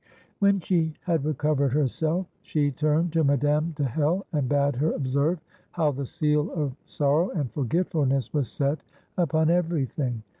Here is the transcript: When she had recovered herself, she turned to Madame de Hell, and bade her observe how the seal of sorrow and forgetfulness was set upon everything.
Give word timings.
When 0.39 0.59
she 0.61 0.95
had 1.01 1.23
recovered 1.25 1.73
herself, 1.73 2.25
she 2.41 2.71
turned 2.71 3.13
to 3.13 3.23
Madame 3.23 3.73
de 3.77 3.83
Hell, 3.83 4.25
and 4.33 4.49
bade 4.49 4.77
her 4.77 4.93
observe 4.93 5.39
how 5.69 5.91
the 5.91 6.07
seal 6.07 6.51
of 6.53 6.75
sorrow 6.87 7.29
and 7.29 7.51
forgetfulness 7.51 8.33
was 8.33 8.51
set 8.51 8.81
upon 9.15 9.51
everything. 9.51 10.23